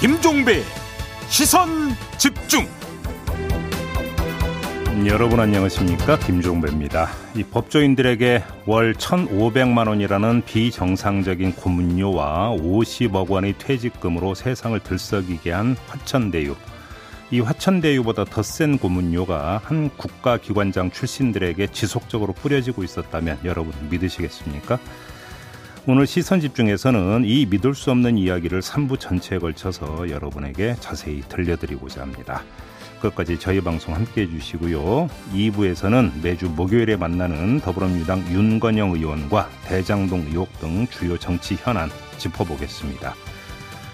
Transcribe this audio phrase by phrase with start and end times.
[0.00, 0.62] 김종배
[1.28, 1.68] 시선
[2.16, 2.66] 집중.
[5.06, 7.10] 여러분 안녕하십니까 김종배입니다.
[7.34, 16.56] 이 법조인들에게 월 1,500만 원이라는 비정상적인 고문료와 50억 원의 퇴직금으로 세상을 들썩이게 한 화천대유.
[17.32, 24.78] 이 화천대유보다 더 센 고문료가 한 국가기관장 출신들에게 지속적으로 뿌려지고 있었다면 여러분 믿으시겠습니까?
[25.86, 32.42] 오늘 시선 집중에서는 이 믿을 수 없는 이야기를 3부 전체에 걸쳐서 여러분에게 자세히 들려드리고자 합니다.
[33.00, 35.08] 끝까지 저희 방송 함께 해주시고요.
[35.32, 43.14] 2부에서는 매주 목요일에 만나는 더불어민주당 윤건영 의원과 대장동 의혹 등 주요 정치 현안 짚어보겠습니다.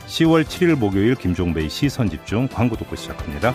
[0.09, 3.55] 10월 7일 목요일 김종배의 시선 집중 광고 듣고 시작합니다.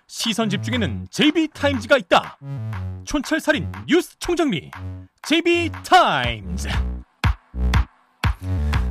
[0.21, 2.37] 시선 집중에는 JB타임즈가 있다.
[3.05, 4.69] 촌철살인 뉴스 총정리
[5.23, 6.67] JB타임즈.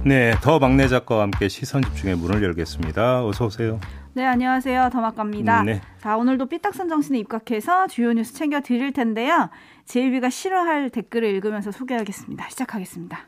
[0.05, 3.25] 네, 더 막내 작가와 함께 시선 집중의 문을 열겠습니다.
[3.25, 3.79] 어서 오세요.
[4.13, 4.91] 네, 안녕하세요.
[4.93, 5.63] 더막갑니다.
[5.63, 5.81] 네.
[6.01, 9.51] 자, 오늘도 삐딱선 정신에 입각해서 주요 뉴스 챙겨 드릴 텐데요.
[9.85, 12.49] 제이비가 싫어할 댓글을 읽으면서 소개하겠습니다.
[12.49, 13.21] 시작하겠습니다.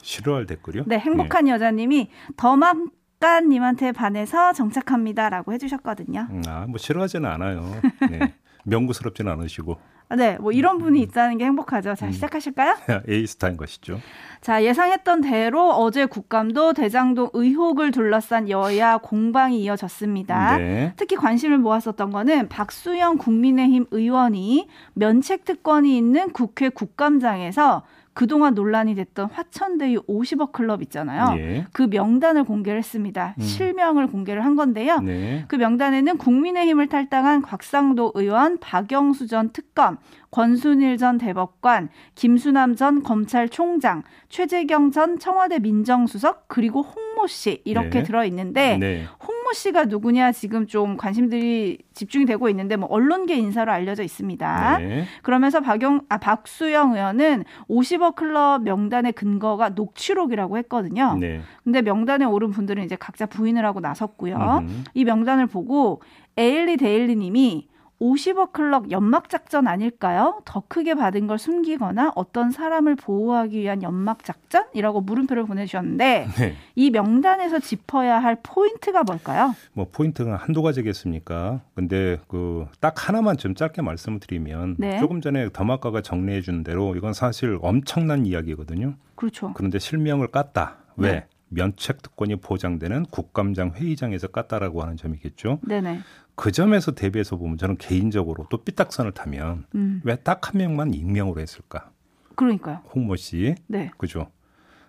[0.00, 0.84] 싫어할 댓글이요?
[0.86, 1.50] 네, 행복한 네.
[1.50, 2.76] 여자님이 더막
[3.18, 6.26] 작가님한테 반해서 정착합니다라고 해주셨거든요.
[6.30, 7.64] 음, 아, 뭐 싫어하지는 않아요.
[8.10, 8.34] 네.
[8.64, 9.76] 명구스럽지는 않으시고.
[10.10, 11.94] 아, 네, 뭐 이런 분이 있다는 게 행복하죠.
[11.94, 12.12] 자, 음.
[12.12, 12.76] 시작하실까요?
[13.08, 14.00] 에이스타인 것이죠.
[14.40, 20.56] 자, 예상했던 대로 어제 국감도 대장동 의혹을 둘러싼 여야 공방이 이어졌습니다.
[20.56, 20.92] 네.
[20.96, 27.82] 특히 관심을 모았었던 거는 박수영 국민의힘 의원이 면책 특권이 있는 국회 국감장에서
[28.18, 31.38] 그동안 논란이 됐던 화천대유 50억 클럽 있잖아요.
[31.38, 31.66] 예.
[31.72, 33.36] 그 명단을 공개를 했습니다.
[33.38, 33.40] 음.
[33.40, 34.98] 실명을 공개를 한 건데요.
[34.98, 35.44] 네.
[35.46, 39.98] 그 명단에는 국민의힘을 탈당한 곽상도 의원, 박영수 전 특검,
[40.32, 48.02] 권순일 전 대법관, 김수남 전 검찰총장, 최재경 전 청와대 민정수석, 그리고 홍모 씨 이렇게 네.
[48.02, 49.04] 들어 있는데 네.
[49.28, 54.78] 홍 모 씨가 누구냐 지금 좀 관심들이 집중이 되고 있는데 뭐 언론계 인사로 알려져 있습니다.
[54.78, 55.04] 네.
[55.22, 61.16] 그러면서 박영 아 박수영 의원은 50억 클럽 명단의 근거가 녹취록이라고 했거든요.
[61.18, 61.40] 네.
[61.64, 64.36] 근데 명단에 오른 분들은 이제 각자 부인을 하고 나섰고요.
[64.36, 64.72] 음흠.
[64.92, 66.02] 이 명단을 보고
[66.36, 67.68] 에일리 데일리 님이
[68.00, 70.40] 50억 클럽 연막 작전 아닐까요?
[70.44, 76.54] 더 크게 받은 걸 숨기거나 어떤 사람을 보호하기 위한 연막 작전이라고 물음표를 보내주셨는데 네.
[76.76, 79.54] 이 명단에서 짚어야 할 포인트가 뭘까요?
[79.72, 81.60] 뭐 포인트가 한두 가지겠습니까?
[81.74, 84.98] 근데 그 딱 하나만 좀 짧게 말씀을 드리면 네.
[84.98, 88.94] 조금 전에 더마카가 정리해 준 대로 이건 사실 엄청난 이야기거든요.
[89.14, 89.52] 그렇죠.
[89.54, 90.76] 그런데 실명을 깠다.
[90.96, 91.12] 왜?
[91.12, 91.26] 네.
[91.50, 95.60] 면책 특권이 보장되는 국감장 회의장에서 깠다라고 하는 점이겠죠.
[95.66, 96.00] 네네.
[96.38, 100.00] 그 점에서 대비해서 보면 저는 개인적으로 또 삐딱선을 타면 음.
[100.04, 101.90] 왜딱 한 명만 익명으로 했을까?
[102.36, 102.78] 그러니까요.
[102.94, 103.56] 홍모 씨.
[103.66, 103.90] 네.
[103.98, 104.30] 그죠.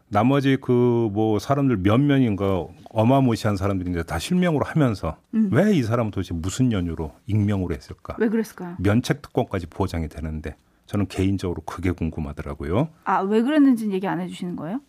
[0.09, 5.49] 나머지 그 뭐 사람들 몇 명인가 어마무시한 사람들인데 다 실명으로 하면서 음.
[5.51, 8.15] 왜이 사람은 도대체 무슨 연유로 익명으로 했을까?
[8.19, 8.75] 왜 그랬을까요?
[8.77, 10.55] 면책 특권까지 보장이 되는데
[10.85, 12.89] 저는 개인적으로 그게 궁금하더라고요.
[13.05, 14.81] 아, 왜 그랬는지는 얘기 안 해주시는 거예요?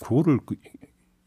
[0.00, 0.54] 그거를 그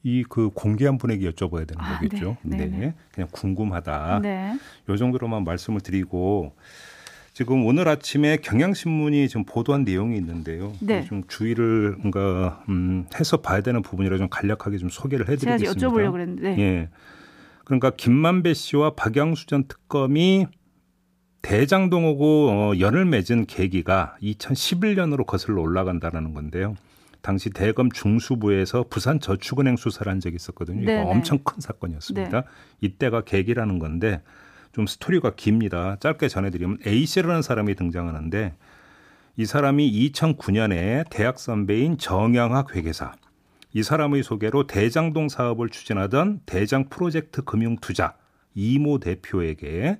[0.03, 2.37] 이 그 공개한 분에게 여쭤봐야 되는 아, 거겠죠.
[2.43, 2.93] 네, 네, 네.
[3.13, 4.19] 그냥 궁금하다.
[4.23, 4.57] 네.
[4.89, 6.53] 요 정도로만 말씀을 드리고
[7.33, 10.73] 지금 오늘 아침에 경향신문이 지금 보도한 내용이 있는데요.
[10.79, 11.03] 네.
[11.05, 15.73] 좀 주의를 뭔가 음, 해서 봐야 되는 부분이라 좀 간략하게 좀 소개를 해드리겠습니다.
[15.73, 16.59] 제가 여쭤보려고 그랬는데.
[16.59, 16.89] 예.
[17.63, 20.47] 그러니까 김만배 씨와 박영수 전 특검이
[21.41, 26.75] 대장동하고 어, 연을 맺은 계기가 2011년으로 거슬러 올라간다라는 건데요.
[27.21, 30.81] 당시 대검 중수부에서 부산 저축은행 수사를 한 적이 있었거든요.
[30.81, 32.41] 이거 엄청 큰 사건이었습니다.
[32.41, 32.47] 네.
[32.81, 34.21] 이때가 계기라는 건데
[34.71, 35.97] 좀 스토리가 깁니다.
[35.99, 38.55] 짧게 전해드리면 A 씨라는 사람이 등장하는데
[39.37, 43.13] 이 사람이 2009년에 대학 선배인 정영학 회계사
[43.73, 48.15] 이 사람의 소개로 대장동 사업을 추진하던 대장 프로젝트 금융 투자
[48.53, 49.99] 이모 대표에게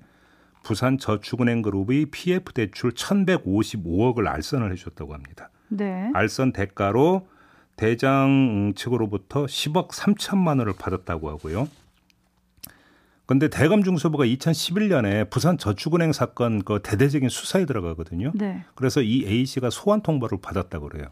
[0.64, 5.50] 부산 저축은행 그룹의 PF 대출 1,155억을 알선을 해줬다고 합니다.
[5.72, 6.12] 네.
[6.14, 7.28] 알선 대가로
[7.76, 11.68] 대장 측으로부터 10억 3천만 원을 받았다고 하고요.
[13.26, 18.34] 그런데 대검 중수부가 2011년에 부산 저축은행 사건 그 대대적인 수사에 들어가거든요.
[18.36, 18.66] 네.
[18.76, 21.08] 그래서 이 A 씨가 소환 통보를 받았다고 그래요.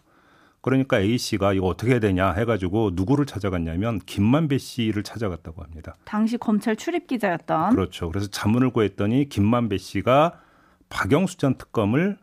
[0.61, 5.95] 그러니까 A 씨가 이거 어떻게 해야 되냐 해가지고 누구를 찾아갔냐면 김만배 씨를 찾아갔다고 합니다.
[6.03, 7.71] 당시 검찰 출입 기자였던.
[7.71, 8.09] 그렇죠.
[8.09, 10.41] 그래서 자문을 구했더니 김만배 씨가
[10.89, 12.17] 박영수 전 특검을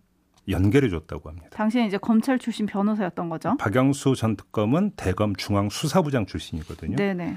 [0.49, 1.49] 연결해 줬다고 합니다.
[1.51, 3.57] 당시에 이제 검찰 출신 변호사였던 거죠.
[3.59, 6.97] 박영수 전 특검은 대검 중앙 수사부장 출신이거든요.
[6.97, 7.37] 네네.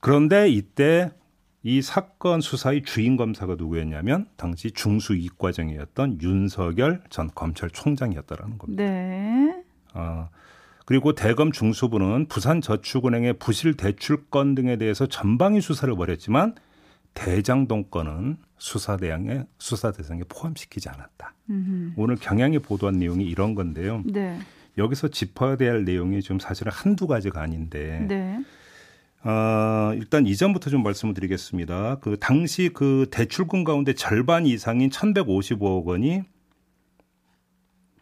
[0.00, 1.10] 그런데 이때
[1.62, 8.84] 이 사건 수사의 주인 검사가 누구였냐면 당시 중수 이과정이었던 윤석열 전 검찰총장이었다라는 겁니다.
[8.84, 9.64] 네.
[9.94, 10.28] 어,
[10.84, 16.54] 그리고 대검 중수부는 부산저축은행의 부실 대출 건 등에 대해서 전방위 수사를 벌였지만
[17.14, 21.34] 대장동 건은 수사 대상에 수사 대상에 포함시키지 않았다.
[21.50, 21.92] 음흠.
[21.96, 24.02] 오늘 경향이 보도한 내용이 이런 건데요.
[24.06, 24.38] 네.
[24.78, 28.06] 여기서 짚어야 될 내용이 좀 사실은 한두 가지가 아닌데.
[28.08, 28.42] 네.
[29.22, 31.98] 어, 일단 이전부터 좀 말씀을 드리겠습니다.
[32.00, 36.22] 그 당시 그 대출금 가운데 절반 이상인 1,155억 원이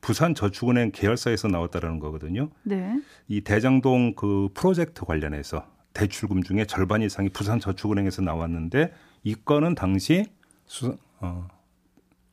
[0.00, 2.50] 부산 저축은행 계열사에서 나왔다라는 거거든요.
[2.62, 3.02] 네.
[3.26, 8.92] 이 대장동 그 프로젝트 관련해서 대출금 중에 절반 이상이 부산 저축은행에서 나왔는데
[9.24, 10.26] 이 건은 당시
[10.72, 11.48] 수, 어,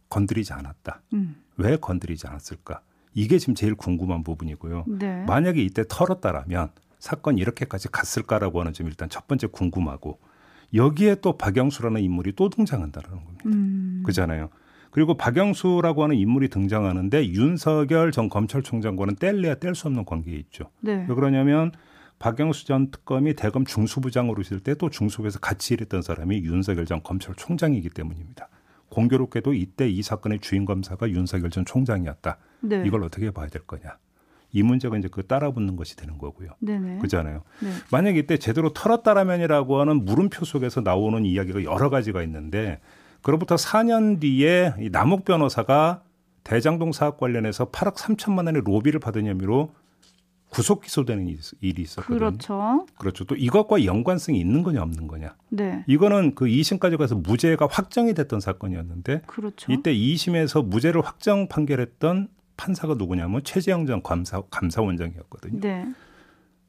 [0.10, 1.02] 건드리지 않았다.
[1.14, 1.36] 음.
[1.58, 2.82] 왜 건드리지 않았을까?
[3.14, 4.86] 이게 지금 제일 궁금한 부분이고요.
[4.88, 5.26] 네.
[5.26, 6.70] 만약에 이때 털었다라면
[7.00, 10.20] 사건이 이렇게까지 갔을까라고 하는 점 일단 첫 번째 궁금하고
[10.74, 13.44] 여기에 또 박영수라는 인물이 또 등장한다는 겁니다.
[13.48, 14.04] 음.
[14.06, 14.50] 그잖아요.
[14.92, 20.72] 그리고 박영수라고 하는 인물이 등장하는데 윤석열 전 검찰총장과는 뗄래야 뗄 수 없는 관계에 있죠.
[20.80, 21.06] 네.
[21.10, 21.72] 왜 그러냐면
[22.20, 27.90] 박영수 전 특검이 대검 중수부장으로 있을 때 또 중수부에서 같이 일했던 사람이 윤석열 전 검찰총장이기
[27.90, 28.50] 때문입니다.
[28.90, 32.38] 공교롭게도 이때 이 사건의 주인 검사가 윤석열 전 총장이었다.
[32.62, 32.84] 네.
[32.86, 33.98] 이걸 어떻게 봐야 될 거냐.
[34.52, 36.50] 이 문제가 이제 그 따라붙는 것이 되는 거고요.
[36.60, 36.98] 네네.
[36.98, 37.44] 그렇잖아요.
[37.62, 37.70] 네.
[37.92, 42.80] 만약 이때 제대로 털었다라면이라고 하는 물음표 속에서 나오는 이야기가 여러 가지가 있는데
[43.22, 46.04] 그로부터 4년 뒤에 이 남욱 변호사가
[46.44, 49.72] 대장동 사업 관련해서 8억 3천만 원의 로비를 받은 혐의로
[50.50, 51.28] 구속 기소되는
[51.62, 52.18] 일이 있었거든요.
[52.18, 52.86] 그렇죠.
[52.98, 53.24] 그렇죠.
[53.26, 55.36] 또 이것과 연관성이 있는 거냐 없는 거냐.
[55.50, 55.84] 네.
[55.88, 59.72] 이거는 그 2심까지 가서 무죄가 확정이 됐던 사건이었는데 그렇죠.
[59.72, 65.60] 이때 2심에서 무죄를 확정 판결했던 판사가 누구냐면 최재형 전 감사, 감사원장이었거든요.
[65.62, 65.86] 네.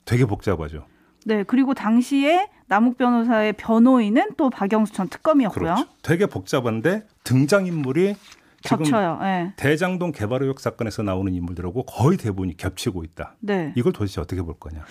[0.04, 0.86] 되게 복잡하죠.
[1.24, 1.42] 네.
[1.42, 5.74] 그리고 당시에 남욱 변호사의 변호인은 또 박영수 전 특검이었고요.
[5.74, 5.90] 그렇죠.
[6.02, 8.14] 되게 복잡한데 등장인물이
[8.62, 9.18] 겹쳐요.
[9.20, 9.52] 네.
[9.56, 13.36] 대장동 개발 의혹 사건에서 나오는 인물들하고 거의 대부분이 겹치고 있다.
[13.40, 13.72] 네.
[13.76, 14.84] 이걸 도대체 어떻게 볼 거냐.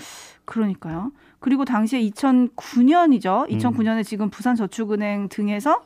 [0.45, 1.11] 그러니까요.
[1.39, 3.49] 그리고 당시에 2009년이죠.
[3.49, 4.03] 2009년에 음.
[4.03, 5.83] 지금 부산저축은행 등에서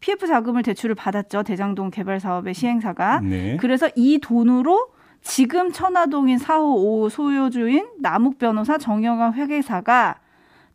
[0.00, 1.44] PF 자금을 대출을 받았죠.
[1.44, 3.20] 대장동 개발 사업의 시행사가.
[3.20, 3.56] 네.
[3.58, 4.88] 그래서 이 돈으로
[5.22, 10.20] 지금 천화동인 4호 5호 소유주인 남욱 변호사 정영아 회계사가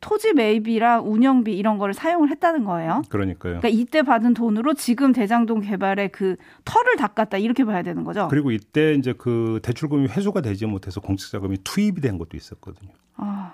[0.01, 3.01] 토지 매입이랑 운영비 이런 거를 사용을 했다는 거예요.
[3.09, 3.59] 그러니까요.
[3.59, 8.27] 그러니까 이때 받은 돈으로 지금 대장동 개발의 그 털을 닦았다 이렇게 봐야 되는 거죠.
[8.29, 12.91] 그리고 이때 이제 그 대출금이 회수가 되지 못해서 공적 자금이 투입이 된 것도 있었거든요.
[13.17, 13.53] 아,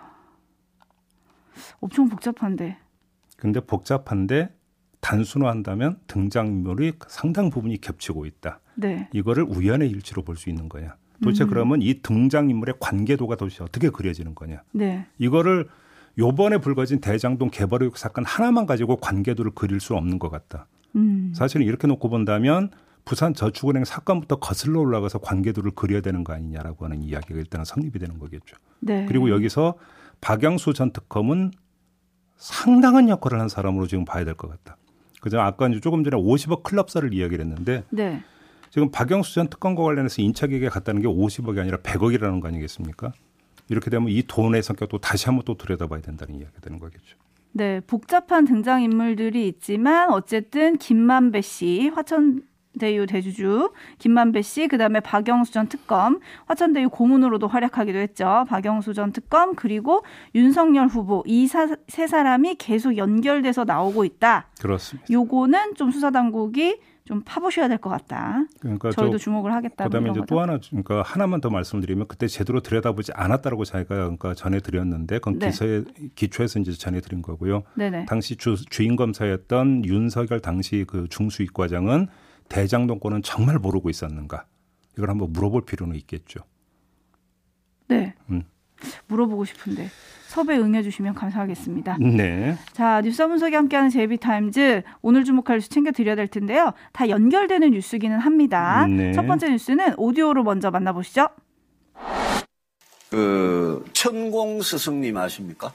[1.79, 2.77] 엄청 복잡한데.
[3.37, 4.53] 근데 복잡한데
[5.01, 8.59] 단순화한다면 등장인물이 상당 부분이 겹치고 있다.
[8.75, 9.07] 네.
[9.13, 10.95] 이거를 우연의 일치로 볼 수 있는 거냐.
[11.21, 11.49] 도대체 음.
[11.49, 14.61] 그러면 이 등장인물의 관계도가 도대체 어떻게 그려지는 거냐.
[14.71, 15.05] 네.
[15.17, 15.67] 이거를
[16.17, 20.67] 요번에 불거진 대장동 개발 의혹 사건 하나만 가지고 관계도를 그릴 수 없는 것 같다.
[20.95, 21.33] 음.
[21.35, 22.69] 사실은 이렇게 놓고 본다면
[23.03, 28.17] 부산 저축은행 사건부터 거슬러 올라가서 관계도를 그려야 되는 거 아니냐라고 하는 이야기가 일단은 성립이 되는
[28.17, 28.55] 거겠죠.
[28.79, 29.05] 네.
[29.07, 29.75] 그리고 여기서
[30.21, 31.51] 박영수 전 특검은
[32.37, 34.77] 상당한 역할을 한 사람으로 지금 봐야 될 것 같다.
[35.21, 35.39] 그죠?
[35.41, 38.21] 아까 이제 조금 전에 50억 클럽사를 이야기를 했는데 네.
[38.69, 43.11] 지금 박영수 전 특검과 관련해서 인차계획에 갔다는 게 50억이 아니라 100억이라는 거 아니겠습니까?
[43.69, 47.17] 이렇게 되면 이 돈의 성격도 다시 한번 또 들여다봐야 된다는 이야기가 되는 거겠죠.
[47.53, 52.41] 네, 복잡한 등장 인물들이 있지만 어쨌든 김만배 씨, 화천
[52.77, 58.43] 대유 대주주 김만배 씨, 그다음에 박영수 전 특검, 화천대유 고문으로도 활약하기도 했죠.
[58.49, 60.03] 박영수 전 특검 그리고
[60.35, 61.47] 윤석열 후보 이
[61.87, 64.47] 세 사람이 계속 연결돼서 나오고 있다.
[64.61, 65.07] 그렇습니다.
[65.09, 68.45] 요거는 좀 수사 당국이 좀 파보셔야 될 것 같다.
[68.59, 69.83] 그러니까 저희도 주목을 하겠다.
[69.85, 75.19] 그다음에 이제 또 하나 그러니까 하나만 더 말씀드리면 그때 제대로 들여다보지 않았다라고 저희가 그러니까 전해드렸는데
[75.19, 75.47] 그건 네.
[75.47, 75.83] 기사에
[76.15, 77.61] 기초해서 이제 전해드린 거고요.
[77.75, 78.05] 네네.
[78.05, 82.07] 당시 주, 주인 검사였던 윤석열 당시 그 중수이과장은
[82.49, 84.45] 대장동권은 정말 모르고 있었는가?
[84.97, 86.39] 이걸 한번 물어볼 필요는 있겠죠.
[87.87, 88.15] 네.
[88.31, 88.43] 음.
[89.07, 89.89] 물어보고 싶은데
[90.27, 91.97] 섭외 응해주시면 감사하겠습니다.
[91.99, 92.57] 네.
[92.73, 96.73] 자 뉴스 분석이 함께하는 제이비타임즈 오늘 주목할 뉴스 챙겨드려야 될 텐데요.
[96.91, 98.85] 다 연결되는 뉴스기는 합니다.
[98.87, 99.13] 네.
[99.13, 101.29] 첫 번째 뉴스는 오디오로 먼저 만나보시죠.
[103.09, 105.71] 그 천공 스승님 아십니까?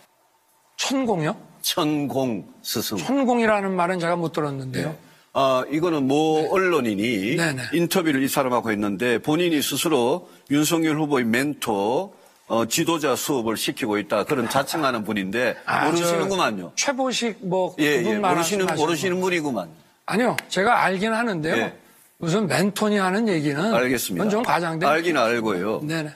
[0.76, 1.36] 천공이요?
[1.62, 2.96] 천공 스승.
[2.98, 4.88] 천공이라는 말은 제가 못 들었는데요.
[4.90, 4.98] 네.
[5.32, 6.48] 아, 이거는 모 네.
[6.50, 7.62] 언론인이 네네.
[7.72, 12.14] 인터뷰를 이 사람하고 했는데 본인이 스스로 윤석열 후보의 멘토
[12.50, 16.72] 어, 지도자 수업을 시키고 있다 그런 자칭하는 분인데 아, 모르시는구만요.
[16.74, 19.68] 최보식 뭐 예, 예, 모르시는 모르시는 분이구만.
[20.06, 21.56] 아니요, 제가 알긴 하는데요.
[21.56, 21.78] 예.
[22.18, 24.28] 무슨 멘토니 하는 얘기는 알겠습니다.
[24.28, 24.88] 좀 과장된.
[24.88, 25.82] 알긴 알고요.
[25.82, 26.12] 네네.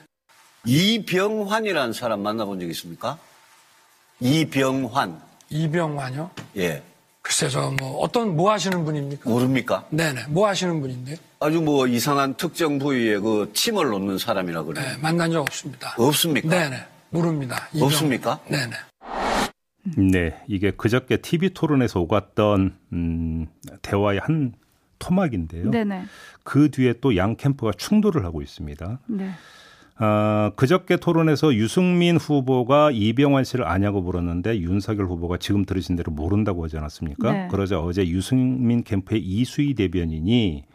[0.65, 3.17] 이병환이라는 사람 만나본 적 있습니까?
[4.19, 5.21] 이병환.
[5.49, 6.31] 이병환요?
[6.57, 6.83] 예.
[7.25, 9.27] 글쎄, 저, 뭐, 어떤, 뭐 하시는 분입니까?
[9.27, 9.87] 모릅니까?
[9.89, 10.25] 네네.
[10.29, 11.17] 뭐 하시는 분인데?
[11.39, 14.85] 아주 뭐 이상한 특정 부위에 그 침을 놓는 사람이라 그래요.
[14.87, 15.95] 네, 만난 적 없습니다.
[15.97, 16.47] 없습니까?
[16.47, 16.85] 네네.
[17.09, 17.67] 모릅니다.
[17.73, 17.87] 이병.
[17.87, 18.39] 없습니까?
[18.47, 18.73] 네네.
[20.11, 23.47] 네, 이게 그저께 TV 토론에서 오갔던 음,
[23.81, 24.53] 대화의 한
[24.99, 25.71] 토막인데요.
[25.71, 26.05] 네네.
[26.43, 28.99] 그 뒤에 또 양 캠프가 충돌을 하고 있습니다.
[29.07, 29.31] 네.
[29.97, 36.65] 어, 그저께 토론에서 유승민 후보가 이병환 씨를 아냐고 물었는데 윤석열 후보가 지금 들으신 대로 모른다고
[36.65, 37.31] 하지 않았습니까?
[37.31, 37.47] 네.
[37.49, 40.65] 그러자 어제 유승민 캠프의 이수희 대변인이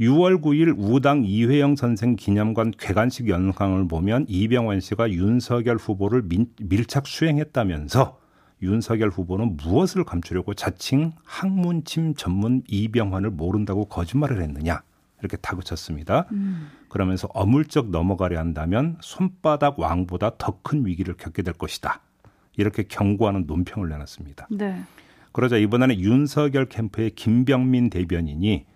[0.00, 7.06] 6월 9일 우당 이회영 선생 기념관 개관식 연강을 보면 이병환 씨가 윤석열 후보를 민, 밀착
[7.06, 8.18] 수행했다면서
[8.62, 14.82] 윤석열 후보는 무엇을 감추려고 자칭 학문침 전문 이병환을 모른다고 거짓말을 했느냐
[15.24, 16.26] 이렇게 다그쳤습니다.
[16.32, 16.70] 음.
[16.88, 22.00] 그러면서 어물쩍 넘어가려 한다면 손바닥 왕보다 더 큰 위기를 겪게 될 것이다.
[22.56, 24.48] 이렇게 경고하는 논평을 내놨습니다.
[24.50, 24.82] 네.
[25.32, 28.66] 그러자 이번에는 윤석열 캠프의 김병민 대변인이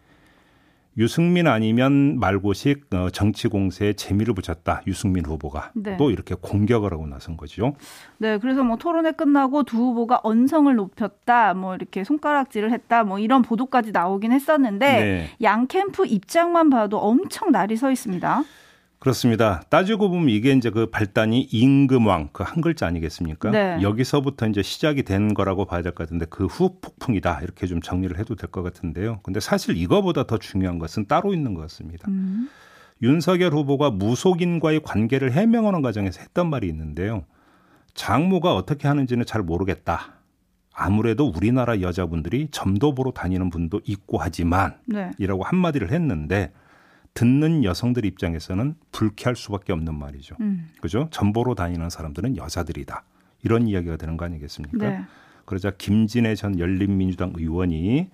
[0.98, 4.82] 유승민 아니면 말고식 어, 정치 공세에 재미를 붙였다.
[4.88, 5.96] 유승민 후보가 네.
[5.96, 7.74] 또 이렇게 공격을 하고 나선 거죠.
[8.18, 13.42] 네, 그래서 뭐 토론회 끝나고 두 후보가 언성을 높였다, 뭐 이렇게 손가락질을 했다, 뭐 이런
[13.42, 15.28] 보도까지 나오긴 했었는데 네.
[15.42, 18.42] 양 캠프 입장만 봐도 엄청 날이 서 있습니다.
[18.98, 19.62] 그렇습니다.
[19.70, 23.50] 따지고 보면 이게 이제 그 발단이 임금왕 그 한 글자 아니겠습니까?
[23.50, 23.78] 네.
[23.80, 28.18] 여기서부터 이제 시작이 된 거라고 봐야 될 것 같은데 그 후 폭풍이다 이렇게 좀 정리를
[28.18, 29.20] 해도 될 것 같은데요.
[29.22, 32.08] 근데 사실 이거보다 더 중요한 것은 따로 있는 것 같습니다.
[32.10, 32.48] 음.
[33.00, 37.24] 윤석열 후보가 무속인과의 관계를 해명하는 과정에서 했던 말이 있는데요.
[37.94, 40.14] 장모가 어떻게 하는지는 잘 모르겠다.
[40.72, 45.10] 아무래도 우리나라 여자분들이 점도 보러 다니는 분도 있고 하지만 네.
[45.18, 46.52] 이라고 한마디를 했는데
[47.14, 50.36] 듣는 여성들 입장에서는 불쾌할 수밖에 없는 말이죠.
[50.40, 50.68] 음.
[50.80, 51.08] 그죠?
[51.10, 53.04] 전보로 다니는 사람들은 여자들이다.
[53.42, 54.88] 이런 이야기가 되는 거 아니겠습니까?
[54.88, 55.04] 네.
[55.44, 58.10] 그러자 김진애 전 열린민주당 의원이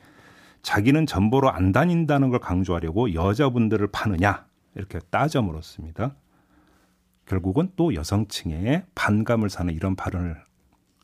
[0.62, 6.14] 자기는 전보로 안 다닌다는 걸 강조하려고 여자분들을 파느냐 이렇게 따져 물었습니다.
[7.26, 10.36] 결국은 또 여성층에 반감을 사는 이런 발언을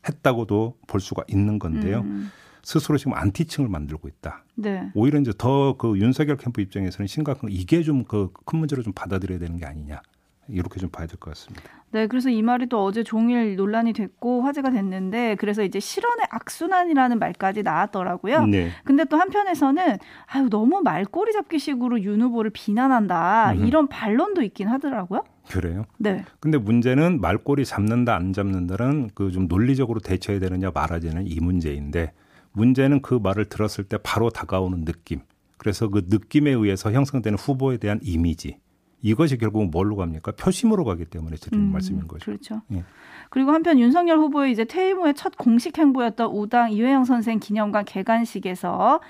[0.07, 2.01] 했다고도 볼 수가 있는 건데요.
[2.01, 2.31] 음.
[2.63, 4.43] 스스로 지금 안티층을 만들고 있다.
[4.55, 4.89] 네.
[4.93, 9.39] 오히려 이제 더 그 윤석열 캠프 입장에서는 심각한 이게 좀 그 큰 문제로 좀 받아들여야
[9.39, 10.01] 되는 게 아니냐.
[10.47, 11.63] 이렇게 좀 봐야 될 것 같습니다.
[11.91, 17.19] 네, 그래서 이 말이 또 어제 종일 논란이 됐고 화제가 됐는데 그래서 이제 실언의 악순환이라는
[17.19, 18.45] 말까지 나왔더라고요.
[18.47, 18.71] 네.
[18.83, 23.65] 근데 또 한편에서는 아유 너무 말꼬리 잡기식으로 윤 후보를 비난한다 음흠.
[23.65, 25.23] 이런 반론도 있긴 하더라고요.
[25.49, 25.85] 그래요?
[25.97, 26.25] 네.
[26.39, 32.11] 근데 문제는 말꼬리 잡는다 안 잡는다는 그 좀 논리적으로 대처해야 되느냐 말아야 되는 이 문제인데
[32.53, 35.21] 문제는 그 말을 들었을 때 바로 다가오는 느낌.
[35.57, 38.57] 그래서 그 느낌에 의해서 형성되는 후보에 대한 이미지.
[39.03, 40.31] 이것이 결국 뭘로 갑니까?
[40.31, 42.25] 표심으로 가기 때문에 드리는 음, 말씀인 거죠.
[42.25, 42.61] 그렇죠.
[42.71, 42.83] 예.
[43.29, 49.01] 그리고 한편 윤석열 후보의 이제 퇴임 후에 첫 공식 행보였던 우당 이회영 선생 기념관 개관식에서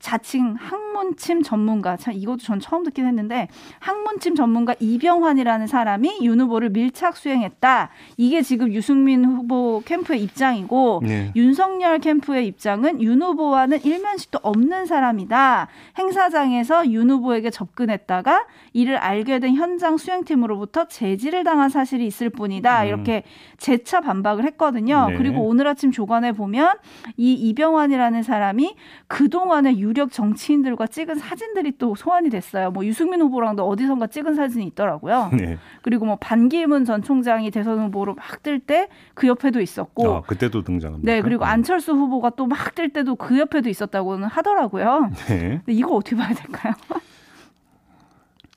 [0.00, 3.48] 자칭 학문침 전문가 참 이것도 전 처음 듣긴 했는데
[3.80, 7.90] 학문침 전문가 이병환이라는 사람이 윤 후보를 밀착 수행했다.
[8.16, 11.32] 이게 지금 유승민 후보 캠프의 입장이고 네.
[11.36, 15.68] 윤석열 캠프의 입장은 윤 후보와는 일면식도 없는 사람이다.
[15.98, 22.82] 행사장에서 윤 후보에게 접근했다가 이를 알게 된 현장 수행팀으로부터 제지를 당한 사실이 있을 뿐이다.
[22.82, 22.86] 음.
[22.88, 23.22] 이렇게
[23.58, 25.08] 재차 반박을 했거든요.
[25.10, 25.16] 네.
[25.18, 26.78] 그리고 오늘 아침 조간에 보면
[27.18, 28.74] 이 이병환이라는 사람이
[29.06, 32.70] 그동안의 유력 정치인들과 찍은 사진들이 또 소환이 됐어요.
[32.70, 35.30] 뭐 유승민 후보랑도 어디선가 찍은 사진이 있더라고요.
[35.36, 35.58] 네.
[35.82, 40.14] 그리고 뭐 반기문 전 총장이 대선 후보로 막 뜰 때 그 옆에도 있었고.
[40.16, 41.12] 아, 그때도 등장합니다.
[41.12, 41.50] 네, 그리고 네.
[41.50, 45.10] 안철수 후보가 또 막 뜰 때도 그 옆에도 있었다고는 하더라고요.
[45.28, 45.38] 네.
[45.64, 46.72] 근데 이거 어떻게 봐야 될까요?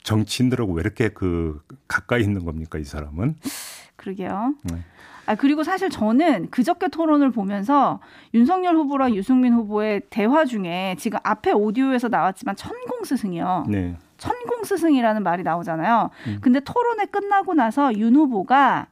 [0.02, 3.36] 정치인들하고 왜 이렇게 그 가까이 있는 겁니까, 이 사람은?
[3.96, 4.54] 그러게요.
[4.64, 4.76] 네.
[5.26, 8.00] 아, 그리고 사실 저는 그저께 토론을 보면서
[8.34, 13.64] 윤석열 후보랑 유승민 후보의 대화 중에 지금 앞에 오디오에서 나왔지만 천공 스승이요.
[13.68, 13.96] 네.
[14.18, 16.10] 천공 스승이라는 말이 나오잖아요.
[16.26, 16.38] 음.
[16.40, 18.86] 근데 토론회 끝나고 나서 윤 후보가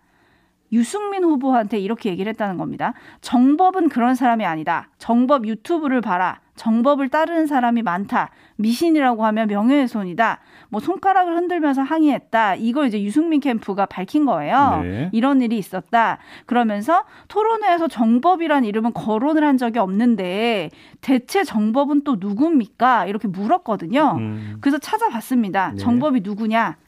[0.72, 2.94] 유승민 후보한테 이렇게 얘기를 했다는 겁니다.
[3.20, 4.88] 정법은 그런 사람이 아니다.
[4.98, 6.40] 정법 유튜브를 봐라.
[6.56, 8.30] 정법을 따르는 사람이 많다.
[8.56, 10.38] 미신이라고 하면 명예훼손이다.
[10.72, 12.54] 뭐 손가락을 흔들면서 항의했다.
[12.54, 14.80] 이걸 이제 유승민 캠프가 밝힌 거예요.
[14.82, 15.10] 네.
[15.12, 16.16] 이런 일이 있었다.
[16.46, 20.70] 그러면서 토론회에서 정법이란 이름은 거론을 한 적이 없는데
[21.02, 23.04] 대체 정법은 또 누굽니까?
[23.04, 24.16] 이렇게 물었거든요.
[24.16, 24.56] 음.
[24.62, 25.72] 그래서 찾아봤습니다.
[25.72, 25.76] 네.
[25.76, 26.78] 정법이 누구냐?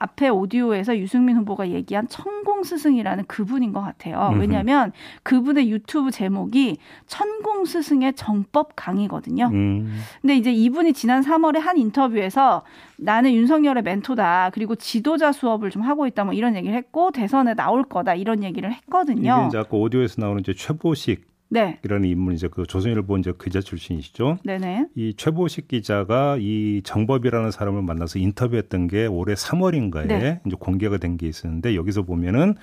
[0.00, 4.32] 앞에 오디오에서 유승민 후보가 얘기한 천공 스승이라는 그분인 것 같아요.
[4.38, 4.92] 왜냐하면
[5.22, 9.50] 그분의 유튜브 제목이 천공 스승의 정법 강의거든요.
[9.52, 10.00] 음.
[10.22, 12.62] 근데 이제 이분이 지난 3월에 한 인터뷰에서
[12.96, 14.50] 나는 윤석열의 멘토다.
[14.54, 16.24] 그리고 지도자 수업을 좀 하고 있다.
[16.24, 18.14] 뭐 이런 얘기를 했고 대선에 나올 거다.
[18.14, 19.36] 이런 얘기를 했거든요.
[19.38, 21.78] 이게 이제 아까 오디오에서 나오는 이제 최보식 네.
[21.84, 24.38] 이라는 인물 이제 그 조선일보 이제 기자 출신이시죠.
[24.44, 24.86] 네네.
[24.94, 30.40] 이 최보식 기자가 이 정법이라는 사람을 만나서 인터뷰했던 게 올해 3월인가에 네.
[30.46, 32.54] 이제 공개가 된 게 있었는데 여기서 보면은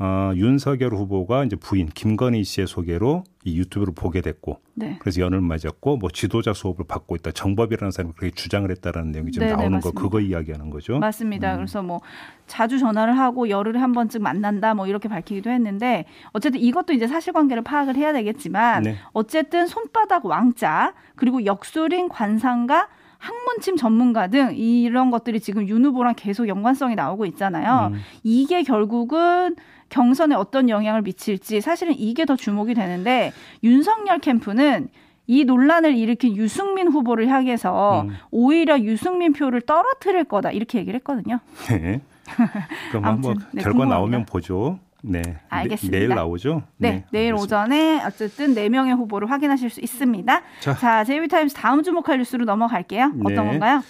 [0.00, 4.96] 어, 윤석열 후보가 이제 부인 김건희 씨의 소개로 이 유튜브를 보게 됐고 네.
[5.00, 9.48] 그래서 연을 맞았고 뭐 지도자 수업을 받고 있다 정법이라는 사람이 그렇게 주장을 했다라는 내용이 지금
[9.48, 10.98] 네, 네 나오는 거 그거 이야기하는 거죠.
[11.00, 11.54] 맞습니다.
[11.54, 11.56] 음.
[11.56, 12.00] 그래서 뭐
[12.46, 17.64] 자주 전화를 하고 열흘에 한 번쯤 만난다 뭐 이렇게 밝히기도 했는데 어쨌든 이것도 이제 사실관계를
[17.64, 18.96] 파악을 해야 되겠지만 네.
[19.12, 22.88] 어쨌든 손바닥 왕자 그리고 역술인 관상가
[23.18, 27.90] 학문침 전문가 등 이런 것들이 지금 윤 후보랑 계속 연관성이 나오고 있잖아요.
[27.92, 28.00] 음.
[28.22, 29.56] 이게 결국은
[29.88, 34.88] 경선에 어떤 영향을 미칠지 사실은 이게 더 주목이 되는데 윤석열 캠프는
[35.26, 38.16] 이 논란을 일으킨 유승민 후보를 향해서 음.
[38.30, 41.40] 오히려 유승민 표를 떨어뜨릴 거다 이렇게 얘기를 했거든요.
[41.68, 42.00] 네.
[42.90, 43.94] 그럼 한번 네, 결과 궁금합니다.
[43.94, 44.78] 나오면 보죠.
[45.02, 45.22] 네.
[45.48, 45.96] 알겠습니다.
[45.96, 46.62] 내일 나오죠?
[46.78, 46.90] 네.
[46.90, 47.62] 네 내일 알겠습니다.
[47.62, 50.42] 오전에 어쨌든 4명의 후보를 확인하실 수 있습니다.
[50.60, 53.12] 자, 자 제이비타임스 다음 주목할 뉴스로 넘어갈게요.
[53.20, 53.36] 어떤 네.
[53.36, 53.82] 건가요?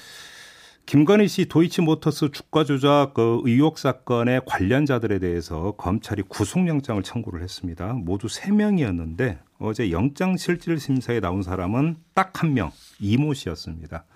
[0.89, 7.93] 김건희 씨 도이치모터스 주가 조작 그 의혹 사건의 관련자들에 대해서 검찰이 구속영장을 청구를 했습니다.
[7.93, 14.07] 모두 3명이었는데 어제 영장실질심사에 나온 사람은 딱 한 명, 이모 씨였습니다.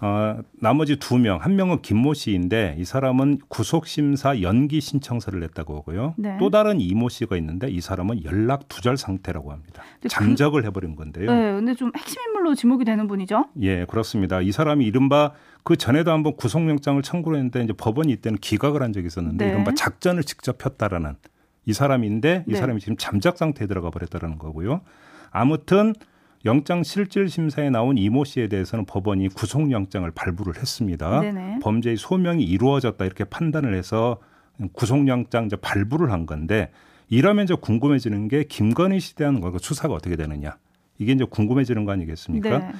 [0.00, 6.14] 어, 나머지 두 명, 한 명은 김모 씨인데 이 사람은 구속심사 연기 신청서를 냈다고 하고요.
[6.16, 6.36] 네.
[6.38, 9.82] 또 다른 이모 씨가 있는데 이 사람은 연락 두절 상태라고 합니다.
[10.00, 11.32] 그 잠적을 그, 해버린 건데요.
[11.32, 13.46] 네, 근데 좀 핵심 인물로 지목이 되는 분이죠.
[13.62, 14.40] 예, 그렇습니다.
[14.40, 15.32] 이 사람이 이른바
[15.64, 19.50] 그 전에도 한번 구속영장을 청구를 했는데 이제 법원이 이때는 기각을 한 적이 있었는데 네.
[19.50, 21.16] 이른바 작전을 직접 폈다라는
[21.66, 22.56] 이 사람인데 이 네.
[22.56, 24.80] 사람이 지금 잠적 상태에 들어가 버렸다라는 거고요.
[25.30, 25.92] 아무튼
[26.44, 31.20] 영장 실질 심사에 나온 이모 씨에 대해서는 법원이 구속영장을 발부를 했습니다.
[31.20, 31.58] 네네.
[31.62, 34.18] 범죄의 소명이 이루어졌다 이렇게 판단을 해서
[34.72, 36.70] 구속영장 이제 발부를 한 건데
[37.08, 40.56] 이러면 이제 궁금해지는 게 김건희 씨에 대한 거 수사가 어떻게 되느냐
[40.98, 42.58] 이게 이제 궁금해지는 거 아니겠습니까?
[42.58, 42.72] 네.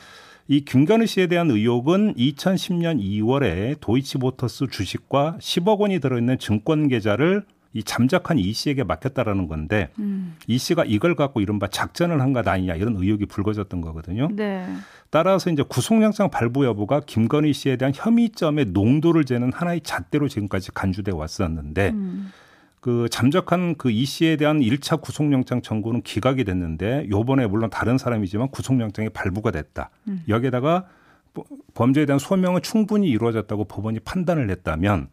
[0.48, 7.82] 이 김건희 씨에 대한 의혹은 2010년 2월에 도이치모터스 주식과 10억 원이 들어있는 증권 계좌를 이
[7.82, 10.36] 잠적한 이 씨에게 맡겼다라는 건데 음.
[10.46, 14.28] 이 씨가 이걸 갖고 이른바 작전을 한 것 아니냐 이런 의혹이 불거졌던 거거든요.
[14.32, 14.66] 네.
[15.10, 21.12] 따라서 이제 구속영장 발부 여부가 김건희 씨에 대한 혐의점의 농도를 재는 하나의 잣대로 지금까지 간주돼
[21.12, 22.32] 왔었는데 음.
[22.80, 28.48] 그 잠적한 그 이 씨에 대한 1차 구속영장 청구는 기각이 됐는데 요번에 물론 다른 사람이지만
[28.50, 29.90] 구속영장이 발부가 됐다.
[30.08, 30.22] 음.
[30.28, 30.86] 여기에다가
[31.74, 35.08] 범죄에 대한 소명은 충분히 이루어졌다고 법원이 판단을 했다면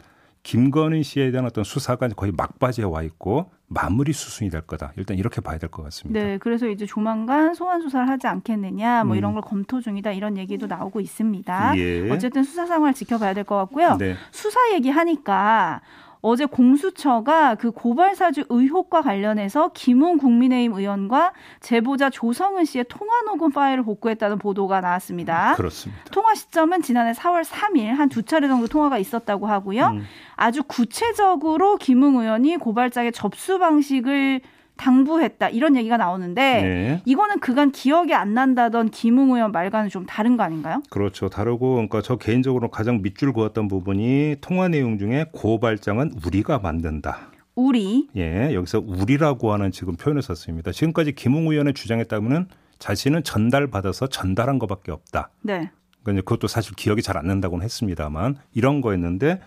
[0.45, 4.93] 김건희 씨에 대한 어떤 수사가 거의 막바지에 와 있고 마무리 수순이 될 거다.
[4.95, 6.19] 일단 이렇게 봐야 될 것 같습니다.
[6.19, 9.17] 네, 그래서 이제 조만간 소환 수사를 하지 않겠느냐, 뭐 음.
[9.17, 11.77] 이런 걸 검토 중이다 이런 얘기도 나오고 있습니다.
[11.77, 12.11] 예.
[12.11, 13.97] 어쨌든 수사 상황을 지켜봐야 될 것 같고요.
[13.97, 14.15] 네.
[14.31, 15.81] 수사 얘기 하니까
[16.27, 23.51] 어제 공수처가 그 고발 사주 의혹과 관련해서 김웅 국민의힘 의원과 제보자 조성은 씨의 통화 녹음
[23.51, 25.53] 파일을 복구했다는 보도가 나왔습니다.
[25.55, 26.01] 그렇습니다.
[26.11, 29.85] 통화 시점은 지난해 4월 3일 한 두 차례 정도 통화가 있었다고 하고요.
[29.87, 30.03] 음.
[30.35, 34.41] 아주 구체적으로 김웅 의원이 고발장의 접수 방식을
[34.77, 37.01] 당부했다 이런 얘기가 나오는데 네.
[37.05, 40.81] 이거는 그간 기억이 안 난다던 김웅 의원 말과는 좀 다른 거 아닌가요?
[40.89, 41.29] 그렇죠.
[41.29, 47.31] 다르고 그러니까 저 개인적으로 가장 밑줄 그었던 부분이 통화 내용 중에 고발장은 우리가 만든다.
[47.55, 48.09] 우리.
[48.17, 50.71] 예, 여기서 우리라고 하는 지금 표현을 썼습니다.
[50.71, 52.47] 지금까지 김웅 의원의 주장에 따르면
[52.79, 55.29] 자신은 전달받아서 전달한 것밖에 없다.
[55.41, 55.71] 네.
[56.03, 59.39] 그러니까 그것도 사실 기억이 잘 안 난다고는 했습니다만 이런 거였는데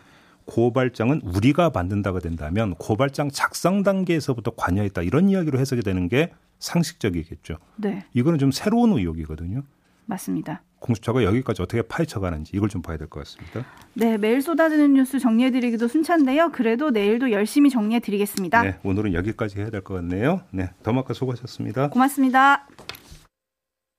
[0.49, 7.59] 고발장은 우리가 만든다가 된다면 고발장 작성 단계에서부터 관여했다 이런 이야기로 해석이 되는 게 상식적이겠죠.
[7.77, 8.05] 네.
[8.15, 9.63] 이거는 좀 새로운 의혹이거든요.
[10.07, 10.63] 맞습니다.
[10.81, 13.67] 공수처가 여기까지 어떻게 파헤쳐가는지 이걸 좀 봐야 될 것 같습니다.
[13.95, 16.51] 네, 매일 쏟아지는 뉴스 정리해드리기도 순찬데요.
[16.53, 18.63] 그래도 내일도 열심히 정리해드리겠습니다.
[18.63, 20.41] 네, 오늘은 여기까지 해야 될 것 같네요.
[20.51, 21.91] 네, 더마카 수고하셨습니다.
[21.91, 22.67] 고맙습니다.